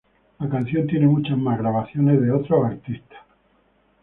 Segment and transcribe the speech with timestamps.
[0.39, 3.19] La canción tiene muchas más grabaciones de otros artistas.